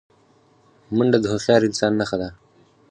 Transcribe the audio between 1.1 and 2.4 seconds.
د هوښیار انسان نښه ده